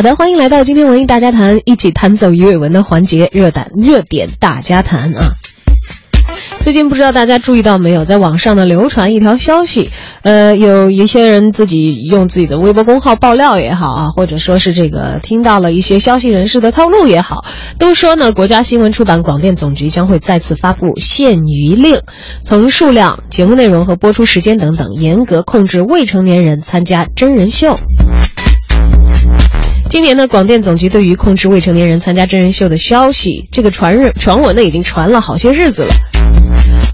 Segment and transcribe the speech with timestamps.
[0.00, 5.34] 好的，欢迎来到今天文艺大家谈，一起弹奏鱼尾纹的环节，热胆热点大家谈啊。
[6.60, 9.90] 最近不知道大家注意到没有，在网上呢流传一条消息，
[10.22, 17.44] 呃，有一些人自己用自己的微博公号爆料也好啊，或者说是这个听到了一些消息人士的透露也好，
[17.78, 22.00] 都说呢，国家新闻出版广电总局将会再次发布限娱令，
[22.42, 27.78] 从数量、节目内容和播出时间等等，严格控制未成年人参加真人秀。
[29.90, 35.92] 今年呢，广电总局对于控制未成年人参加真人秀的消息，这个传日传闻呢，已经传了好些日子了。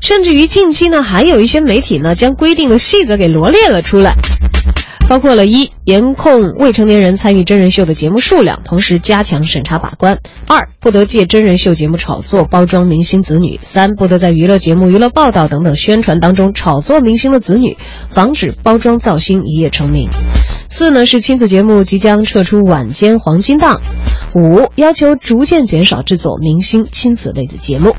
[0.00, 4.14] 甚至于近期呢，还有一些媒体呢，将规定的细则给罗列了出来，
[5.08, 10.16] 包括了一严控未成年人参与真人秀的节目数量，同时加强审查把关；
[10.48, 17.76] 二不得借真人秀节目炒作包装明星子女；三不得在娱乐节目、娱乐报道等等宣传当中炒作明星的子女，
[18.10, 20.08] 防止包装造星一夜成名；
[20.68, 23.80] 四呢是亲子节目即将撤出晚间黄金档；
[24.34, 27.94] 五要求逐渐减少制作明星亲子类的节目。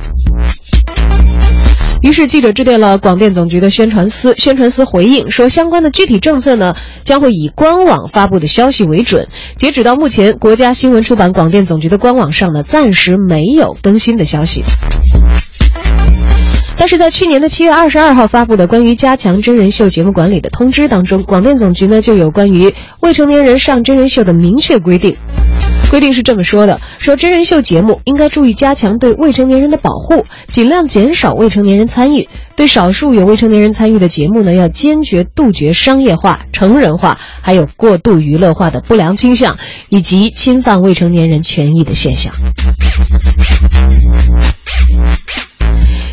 [2.02, 9.28] 于是记者致电了广电总局的宣传司，宣传司回应说，相关的具体政策呢，将会以官网发布的消息为准。
[9.58, 14.64] 截止到目前，国家新闻出版广电总局的官网上呢，暂时没有更新的消息。
[16.80, 25.16] 但是在去年的七月二十二号发布的关于加强真人秀节目管理的通知当中，广电总局呢就有关于未成年人上真人秀的明确规定。
[25.90, 39.58] 规定是这么说的：说真人秀节目应该注意加强对未成年人的保护，尽量减少未成年人参与；对少数有未成年人参与的节目呢，要坚决杜绝商业化、成人化，还有过度娱乐化的不良倾向，
[39.90, 42.34] 以及侵犯未成年人权益的现象。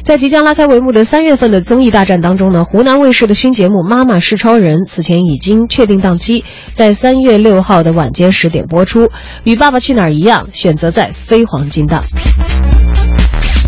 [0.05, 9.11] 在即将拉开帷幕的三月份的综艺大战当中呢，湖南卫视的新节目《妈妈是超人》此前已经确定档期，在三月六号的晚间十点播出。
[9.45, 12.03] 与《爸爸去哪儿》一样，选择在非黄金档。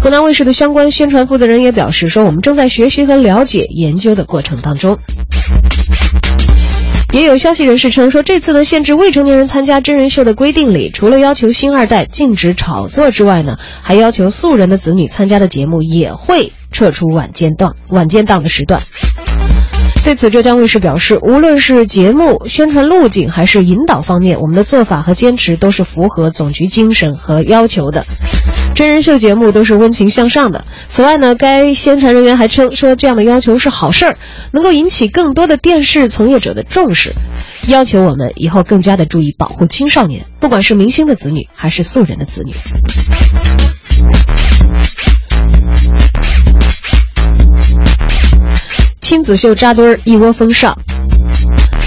[0.03, 4.99] 湖南卫视的相关宣传负责人也表示说：“我们正在学习和了解研究的过程当中。”
[7.17, 18.83] 也有消息人士称说，这次的限制未成年人参加真人秀的规定里，除了要求星二代禁止炒作之外呢，还要求素人的子女参加的节目也会撤出晚间档、晚间档的时段。
[20.05, 28.05] 对此，浙江卫视表示，无论是节目宣传路径还是引导方面，我们的做法和坚持都是符合总局精神和要求的。
[28.77, 30.67] 真人秀节目都是温情向上的。
[30.91, 34.19] 此外呢，该宣传人员还称说，这样的要求是好事儿，
[34.53, 37.15] 能够引起更多的电视从业者的重视，
[37.69, 42.53] 要求我们以后更加的注意保护青少年，不管是明星的子女还是素人的子女。
[49.01, 50.79] 亲子秀扎堆儿，一窝蜂上，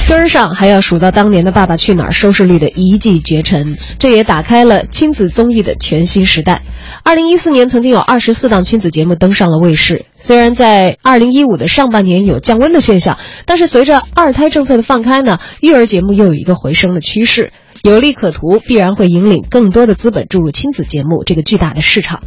[0.10, 6.64] 根儿上还要数到当年的《爸爸去哪儿》收视率的一骑绝尘，这也打开了亲子综艺的全新时代。
[7.04, 17.52] 二零一四年曾经有二十四档亲子节目登上了卫视，虽然在二零一五的上半年有降温的现象，但是随着二胎政策的放开呢，育儿节目又有一个回升的趋势，
[17.84, 22.24] 有利可图，必然会引领更多的资本注入亲子节目这个巨大的市场。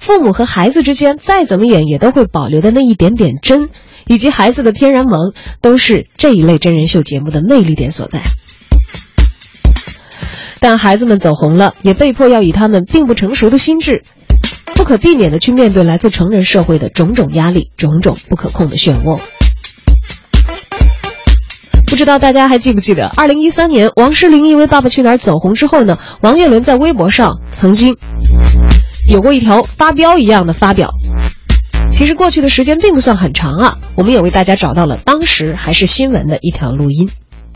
[0.00, 3.68] 父母和孩子之间再怎么演，也都会保留的那一点点真。
[4.08, 8.20] 以及孩子的天然萌，都是这一类真人秀节目的魅力点所在。
[10.60, 14.02] 但孩子们走红了，也被迫要以他们并不成熟的心智，
[14.74, 19.20] 不可避免的去面对来自成人社会的种种压力、种种不可控的漩涡。
[21.86, 25.98] 不知道大家还记不记得，二零一三年王诗龄因为《爸爸去哪儿》走红之后呢？
[26.20, 27.96] 王岳伦在微博上曾经
[29.08, 30.92] 有过一条发飙一样的发表。
[31.98, 37.08] 其实过去的时间并不算很长啊，我们也为大家找到了当时还是新闻的一条录音。《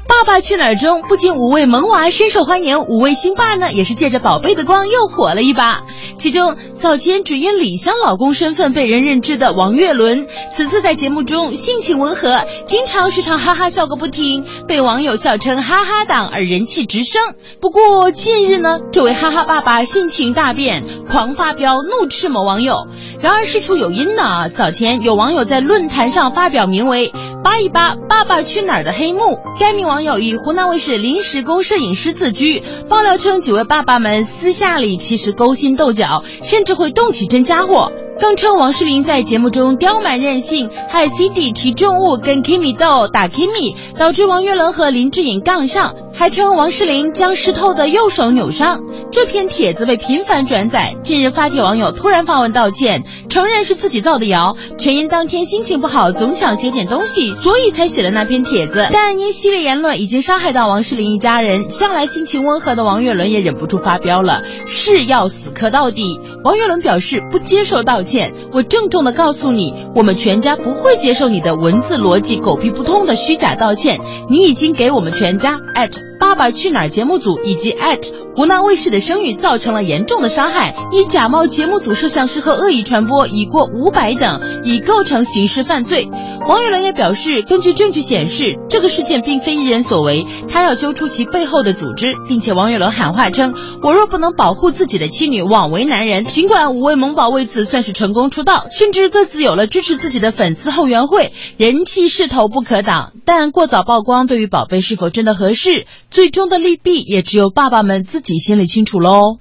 [0.04, 5.84] 爸爸去哪儿》中不仅五位萌娃深受欢迎，五位新爸呢也是借着宝贝的光又火了一把。
[6.18, 17.22] 其中早前只因李湘老公身份被人认知的王岳伦，此次在节目中性情温和，经常时常哈哈笑个不停，被网友笑称“哈哈党”而人气直升。
[17.60, 22.74] 不过近日呢，这位哈哈爸爸性情大变，狂发飙，怒斥某网友。
[23.22, 27.12] 然而事出有因呢，早前有网友在论坛上发表名为。
[27.44, 37.92] 扒一扒《爸爸去哪儿》的黑幕，该名网友以湖南卫视临时工摄影师自居，爆料称几位爸爸们私下里其实勾心斗角，甚至会动起真家伙。
[38.18, 48.80] 更称王诗龄在节目中刁蛮任性，害 Cindy 提重物跟 Kimi 斗打 Kimi，导致王岳伦和林志颖杠上，还称王诗龄将湿透的右手扭伤。
[49.10, 53.02] 这篇帖子被频繁转载，近日发帖网友突然发文道歉。
[53.28, 58.86] 承认是自己造的谣，全因当天心情不好，总想写点东西，所以才写了那篇帖子。
[58.92, 66.20] 但因系列言论已经伤害到王诗龄一家人，向来心情温和的王岳伦也忍不住发飙了，誓要死磕到底。
[66.44, 75.60] 王岳伦表示不接受道歉，我郑重的告诉你，我们全家不会接受你的文字逻辑狗屁不通的虚假道歉，你已经给我们全家
[76.18, 77.76] 爸爸去哪儿节目组以及
[78.34, 86.08] 湖南卫视的声誉造成了严重的伤害，以假冒节目组摄像师和恶意传播已过五百等，已构成刑事犯罪。
[86.48, 109.38] 王岳伦也表示，根据证据显示，这个事件并非一人所为，他要揪出其背后的组织，并且王岳伦喊话称：“我若不能保护自己的妻女，枉为男人。”尽管五位萌宝为此算是成功出道，甚至各自有了支持自己的粉丝后援会，人气势头不可挡，但过早曝光对于宝贝是否真的合适，最终的利弊也只有爸爸们自己心里清楚喽。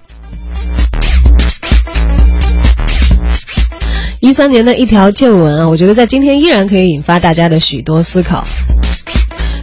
[4.18, 8.44] 一三年的一条见闻啊，我觉得在今天依然可以引发大家的许多思考。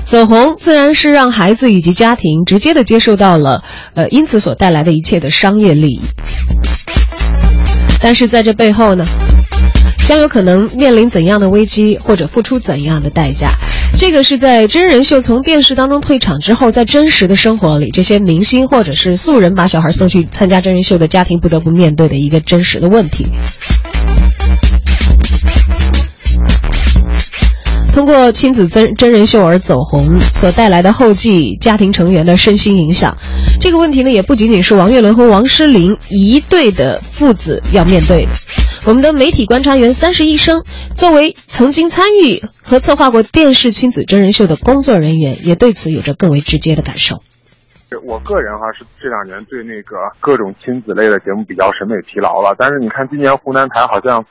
[0.09, 3.63] 走红自然是让孩子以及家庭直接的接受到了，
[3.93, 6.01] 呃，因此所带来的一切的商业利益。
[8.01, 9.05] 但是在这背后呢，
[10.07, 13.51] 将有可能面临怎样的危机，或者付出怎样的代价？
[13.99, 23.27] 这个是在真人秀从电视当中退场之后，在真实的生活里，这些明星或者是素人把小孩送去参加真人秀的家庭不得不面对的一个真实的问题。
[27.93, 33.17] 通过亲子真真人秀而走红所带来的后继家庭成员的身心影响，
[33.59, 38.27] 这个问题呢，也不仅仅是王岳伦和王诗龄一对的父子要面对。
[38.85, 40.63] 我们的媒体观察员三十一生，
[40.95, 47.17] 作为曾经参与和策划过电视亲子真人秀的工作人员，也对此有着更为直接的感受。
[48.03, 54.23] 我个人哈是这两年对那个各种亲子类的节目比较审美疲劳了，但是你看今年湖南台好像。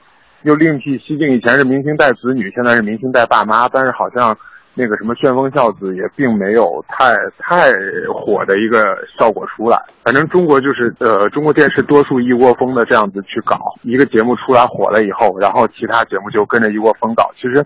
[0.43, 4.37] 又另辟蹊径，以前是明星带子女，现在是明星带爸妈，但是好像
[4.75, 7.73] 那个什么旋风孝子也并没有太太
[8.15, 9.77] 火的一个效果出来。
[10.05, 17.31] 反正中国就是呃，中国电视多数一窝蜂的这样子去搞一个节目出来火了以后，然后其他节目就跟着一窝蜂搞。
[17.35, 17.65] 其实，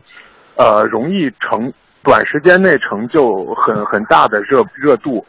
[0.57, 1.71] 呃，容易成
[2.03, 5.23] 短时间内成就很很大的热热度，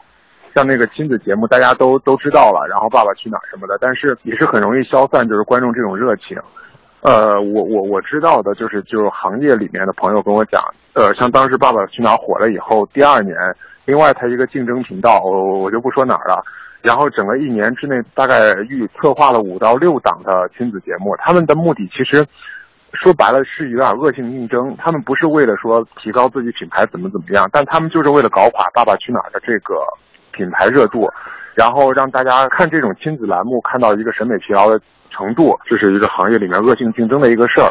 [0.55, 6.37] 像那个亲子节目大家都都知道了，然后《爸爸去哪儿》什么的，但是也是很容易消散，就是观众这种热情。
[7.03, 10.63] 呃，我我我知道的就是，就是行业里面的朋友跟我讲，
[10.93, 13.35] 呃，像当时《爸爸去哪儿》火了以后，第二年，
[13.83, 16.41] 另外它一个竞争频道，我我就不说哪儿了，
[16.81, 22.25] 然后整个一年之内，大概预策划了五到六档的亲子节目，他们的目的其实
[22.93, 29.75] 说白了是有点恶性竞争，他们不是为了说提高自己品牌怎么怎么样，但他们就是为了搞垮《爸爸去哪儿》的这个
[30.31, 31.11] 品牌热度，
[31.55, 34.79] 然后让大家看这种亲子栏目看到一个审美疲劳的。
[35.15, 37.69] 程度这是一个行业里面恶性竞争的一个事儿，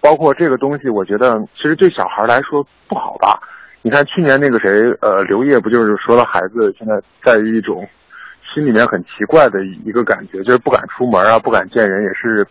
[0.00, 3.36] 包括这个东西，我觉得其实对小孩来说不好吧。
[3.82, 4.70] 你看去年那个谁，
[5.00, 6.94] 呃，刘烨不就是说了，孩子现在
[7.24, 7.84] 在于一种
[8.54, 12.46] 心里面很奇怪的一个感觉，就是不敢出门啊，不敢见人，也是。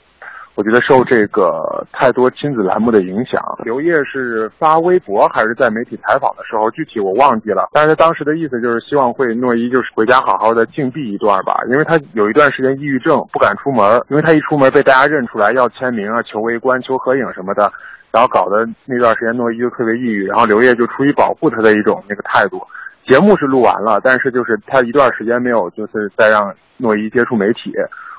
[0.56, 7.70] 我觉得受这个太多亲子栏目的影响，刘烨是发微博还是在媒体采访的时候，具体我忘记了。
[7.74, 17.72] 但是他当时的意思就是希望会诺一就是回家好好的静闭一段吧，因为他有一段时间抑郁症，不敢出门，因为他一出门被大家认出来要签名啊、求围观、求合影什么的，
[18.12, 22.62] 然后搞得那段时间诺一就特别抑郁，然后刘烨就出于保护他的一种那个态度，
[23.08, 27.74] 节目是录完了，但是就是他一段时间没有就是再让诺一接触媒体，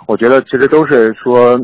[0.08, 1.56] 我觉得其实都是说。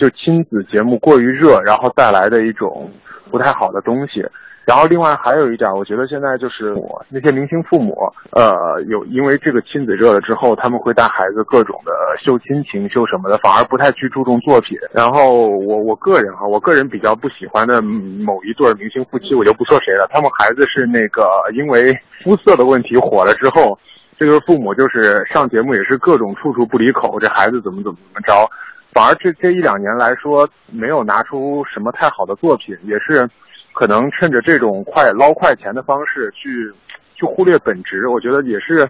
[0.00, 2.90] 就亲子节目过于热，然后带来的一种
[3.30, 4.24] 不太好的东西。
[4.64, 7.92] 然后另外还有一点，我觉得现在就是我那些明星父母，
[8.30, 11.92] 呃，有因为这个亲子热了之后，他们会带孩子各种的
[12.24, 14.78] 秀亲情、秀什么的，反而不太去注重作品。
[14.94, 20.08] 然后我我个人哈，我个人比较不喜欢的某一对明星夫妻，我就不说谁了。
[20.10, 21.92] 他们孩子是那个因为
[22.24, 23.76] 肤色的问题火了之后，
[24.16, 28.48] 这个父母就是上节目也是各种处处不离口，这孩子怎么怎么怎么着。
[28.92, 33.28] 反而这这一两年来说，没有拿出什么太好的作品，也是
[33.72, 36.72] 可能趁着这种快捞快钱的方式去
[37.14, 38.08] 去忽略本质。
[38.08, 38.88] 我觉得也是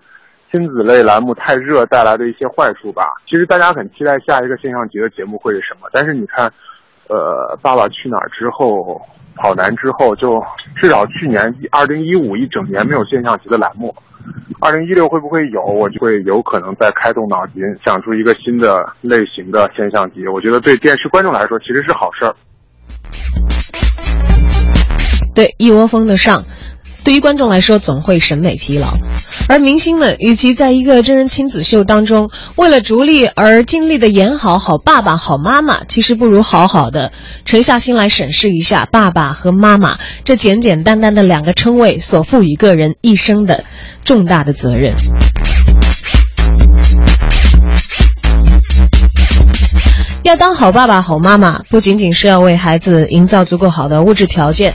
[0.51, 3.05] 亲子类栏目太热带来的一些坏处吧。
[3.27, 6.51] 其实大家很期待下一个现象级的节目会是什么，但是你看，
[7.09, 9.01] 呃，《爸爸去哪儿》之后，
[9.41, 10.43] 跑男之后，就
[10.77, 13.95] 至少去年二零一五一整年没有现象级的栏目。
[14.61, 15.63] 二零一六会不会有？
[15.63, 20.29] 我就会有可能再开动脑筋，想出一个新的类型的现象级。
[20.29, 22.35] 我觉得对电视观众来说其实是好事儿。
[25.35, 26.43] 对，一窝蜂的上。
[27.11, 28.87] 对于观众来说总会审美疲劳。
[29.49, 37.11] 而明星们，与其在一个真人亲子秀当中为了逐利而尽力的演好好爸爸、好妈妈，其实不如好好的
[37.45, 43.65] 沉下心来审视一下爸爸和妈妈这简简单单的两个称谓所赋予个人一生的
[44.05, 44.95] 重大的责任。
[50.23, 54.73] 要当好爸爸、好妈妈，不仅仅是要为孩子营造足够好的物质条件，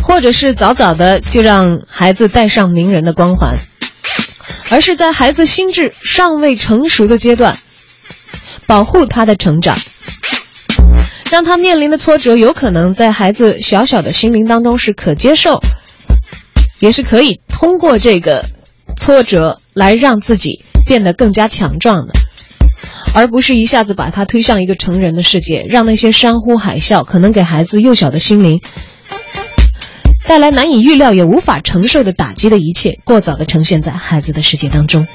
[0.00, 3.56] 或者是早早的就让孩子带上名人的光环，
[4.68, 7.58] 而是在孩子心智尚未成熟的阶段，
[8.66, 9.76] 保护他的成长，
[11.30, 15.60] 让他面临的挫折有可能在孩子小小的心灵当中是可接受，
[16.80, 18.44] 也是可以通过这个
[18.96, 22.12] 挫折来让自己变得更加强壮的。
[23.14, 28.58] 而不是一下子把他推向一个成人的世界，让那些山呼海啸可能给孩子幼小的心灵
[30.26, 35.06] 带来难以预料也无法承受的打击的一切，过早的呈现在孩子的世界当中。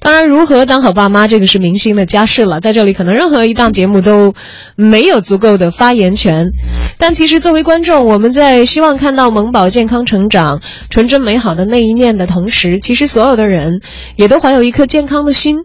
[0.00, 2.58] 当然，如何当好爸妈，这个是明星的家事了。
[2.58, 4.34] 在这里，可能任何一档节目都
[4.74, 6.50] 没有足够的发言权。
[6.98, 13.80] 但其实，作为观众，我们在希望看到萌宝健康成长、纯真美好的那一面的同时，其实所有的人
[14.16, 15.58] 也都怀有一颗健康的心。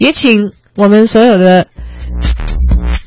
[0.00, 1.68] 也请我们所有的。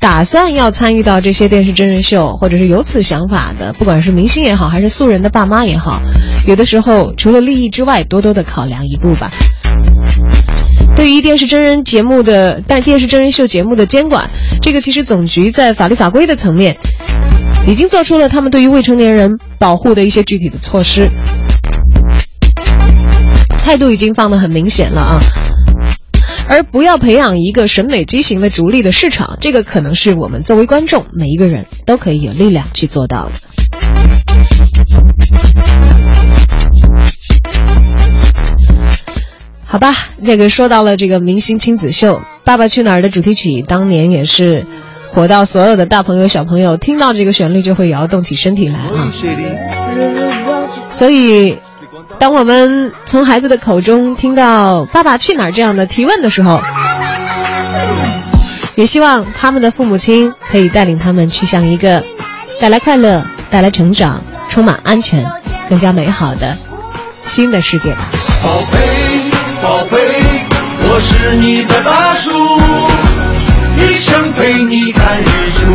[0.05, 5.99] 打算要参与到这些电视真人秀，或者是有此想法的，不管是明星也好，还是素人的爸妈也好，
[6.45, 9.31] 有的时候除了利益之外，多多的考量一步吧。
[10.95, 14.29] 对于电视真人节目的，但电视真人秀节目的监管，
[14.61, 16.77] 这个其实总局在法律法规的层面，
[17.67, 21.09] 已经做出了他们对于未成年人保护的一些具体的措施，
[23.57, 25.19] 态度已经放得很明显了啊。
[26.47, 33.31] 而不要培养一个审美畸形的逐利的市场，这个可能是我们作为观众每一个人都可以有力量去做到的。
[39.65, 42.13] 好吧，这个说到了这个明星亲子秀
[42.45, 44.65] 《爸爸去哪儿》的主题曲，当年也是
[45.07, 49.11] 火到所有的大朋友小朋友听到这个旋律就会摇动起身体来啊，
[50.89, 51.57] 所以。
[52.19, 56.61] 当我们从孩子的口中听到“爸爸去哪儿”这样的提问的时候，
[58.75, 62.03] 也希望他们的父母亲可以带领他们去向一个
[62.59, 65.25] 带来快乐、带来成长、充满安全、
[65.69, 66.57] 更加美好的
[67.23, 67.95] 新的世界。
[68.43, 68.77] 宝贝，
[69.61, 69.97] 宝贝，
[70.89, 72.31] 我是你的大树，
[73.77, 75.65] 一生陪你看日出。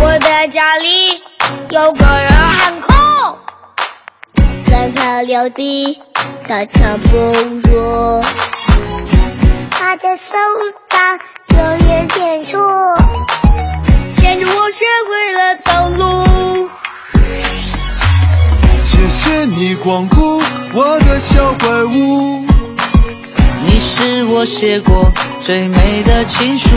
[0.00, 1.20] 我的家里
[1.70, 2.33] 有个人。
[5.14, 6.00] 三头六臂，
[6.48, 7.06] 他藏不
[7.60, 8.20] 住。
[9.70, 10.34] 他的手
[10.90, 11.20] 掌
[11.56, 12.58] 永远点粗，
[14.16, 16.68] 牵着我学会了走路。
[18.84, 20.42] 谢谢你光顾
[20.72, 22.44] 我的小怪物，
[23.62, 26.74] 你是我写过最美的情书，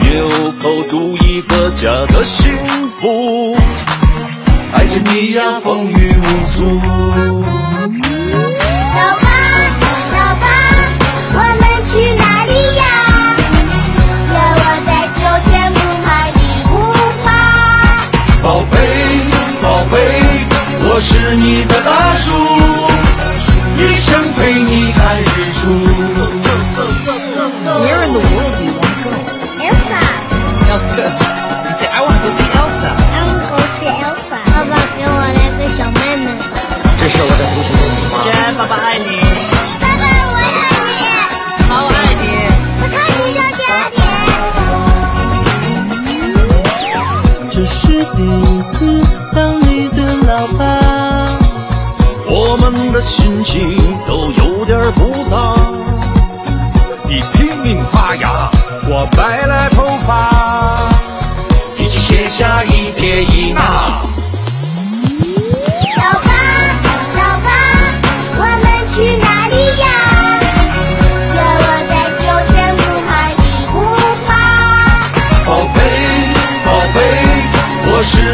[0.00, 2.50] 纽扣住一个家的幸
[2.88, 3.58] 福。
[4.72, 7.61] 爱着你呀，风雨无阻。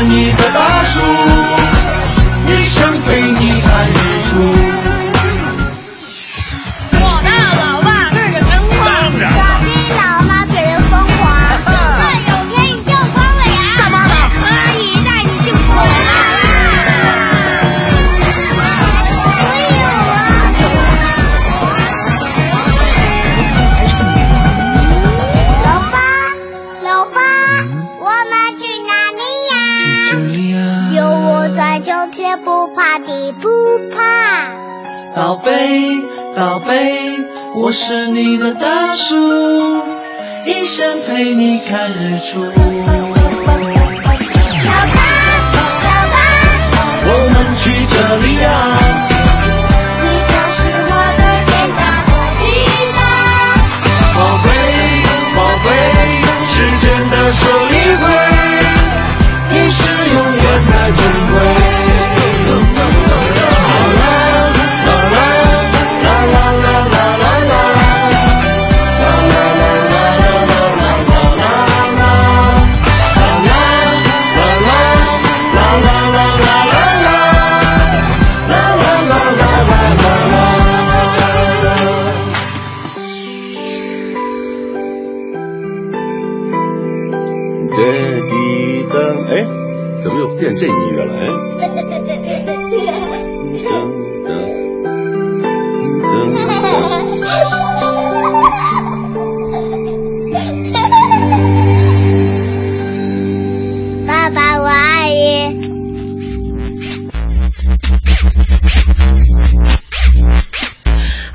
[0.00, 0.67] 你的
[31.98, 33.48] 有天不怕地不
[33.90, 34.52] 怕。
[35.16, 36.00] 宝贝，
[36.36, 37.18] 宝贝，
[37.56, 39.16] 我是你的大树，
[40.46, 42.40] 一生陪你看日出。
[42.44, 42.62] 走吧，
[45.50, 46.16] 走吧，
[47.04, 48.77] 我们去这里啊，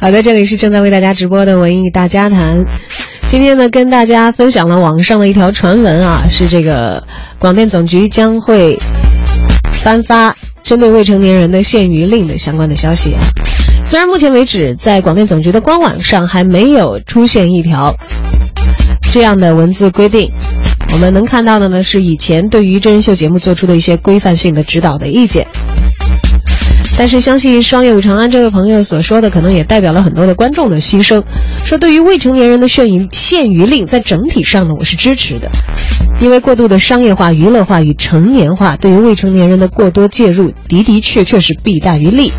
[0.03, 2.65] 好的，这里是正在为大家直播的文艺大家谈。
[3.29, 7.01] 今天呢，跟大家分享了网上的一条传闻啊，是这个
[7.39, 8.77] 广电总局将会
[9.81, 13.21] 颁发针对未成年人的限娱令的相关的消息啊。
[13.85, 17.95] 虽然目前为止在广电总局的官网上还没有出现一条
[19.09, 20.29] 这样的文字规定，
[20.91, 25.47] 我们能看到的呢是以前对于真人秀节目做出的一些规范性的指导的意见。
[26.95, 31.23] 但是，相信双月舞长安这位朋友所说的，可能也代表了很多的观众的心声。
[31.65, 35.49] 说对于未成年人的限娱限娱令，在整体上呢，我是支持的，
[36.21, 42.31] 因为过度的商业化、娱乐化与成年化，对于未成年人的过多介入，的的确确是弊大于利。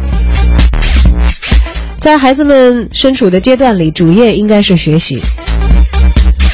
[1.98, 5.20] 在孩子们身处的阶段里，主业应该是学习。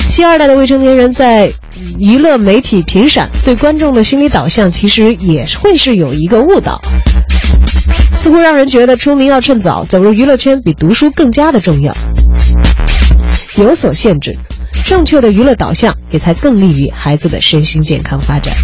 [0.08, 1.52] 新二代的未成年人在
[1.98, 6.80] 娱乐媒体频闪，对观众的心理导向其实也会是有一个误导。
[8.20, 11.96] 似乎让人觉得出名要趁早，走入娱乐圈比读书更加的重要。
[13.56, 14.36] 有所限制，
[14.84, 18.54] 正确的娱乐导向也才更利于孩子的身心健康发展。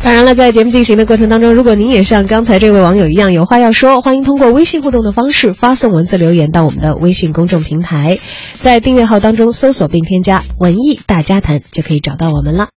[0.00, 8.18] 当然了，在节目进行的过程当中，如果您也像刚才这位网友一样有话要说，欢迎通过微信互动的方式发送文字留言到我们的微信公众平台，
[8.54, 12.70] 在订阅号当中搜索并添加“文艺大家谈”就可以找到我们了。